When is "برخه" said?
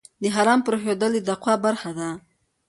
1.65-1.89